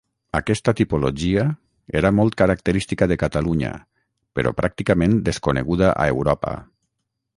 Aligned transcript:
Aquesta 0.37 0.73
tipologia 0.77 1.43
era 1.99 2.11
molt 2.19 2.37
característica 2.43 3.09
de 3.11 3.17
Catalunya 3.25 3.75
però 4.41 4.55
pràcticament 4.63 5.15
desconeguda 5.29 5.93
a 6.07 6.13
Europa. 6.15 6.57